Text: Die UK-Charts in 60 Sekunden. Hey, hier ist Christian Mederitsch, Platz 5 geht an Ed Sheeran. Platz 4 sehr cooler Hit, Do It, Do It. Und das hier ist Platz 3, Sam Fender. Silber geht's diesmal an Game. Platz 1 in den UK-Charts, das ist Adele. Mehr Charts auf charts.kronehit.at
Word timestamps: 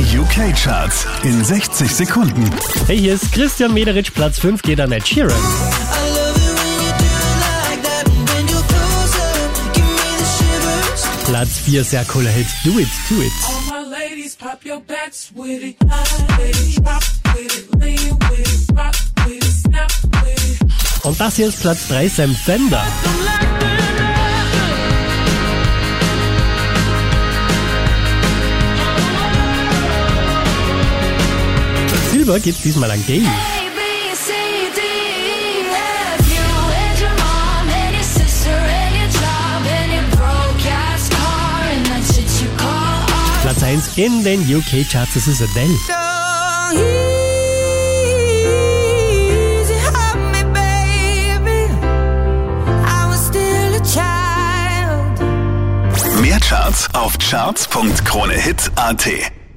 Die 0.00 0.18
UK-Charts 0.18 1.06
in 1.24 1.44
60 1.44 1.94
Sekunden. 1.94 2.50
Hey, 2.86 2.96
hier 2.96 3.12
ist 3.12 3.30
Christian 3.32 3.74
Mederitsch, 3.74 4.10
Platz 4.14 4.38
5 4.38 4.62
geht 4.62 4.80
an 4.80 4.92
Ed 4.92 5.06
Sheeran. 5.06 5.30
Platz 11.26 11.50
4 11.66 11.84
sehr 11.84 12.04
cooler 12.06 12.30
Hit, 12.30 12.46
Do 12.64 12.78
It, 12.78 12.88
Do 13.10 13.20
It. 13.20 13.32
Und 21.02 21.20
das 21.20 21.36
hier 21.36 21.48
ist 21.48 21.60
Platz 21.60 21.88
3, 21.88 22.08
Sam 22.08 22.34
Fender. 22.34 22.82
Silber 32.20 32.38
geht's 32.38 32.60
diesmal 32.60 32.90
an 32.90 33.02
Game. 33.06 33.26
Platz 43.40 43.62
1 43.62 43.96
in 43.96 44.22
den 44.22 44.42
UK-Charts, 44.42 45.14
das 45.14 45.28
ist 45.28 45.40
Adele. 45.40 45.78
Mehr 56.20 56.40
Charts 56.40 56.86
auf 56.92 57.16
charts.kronehit.at 57.16 59.39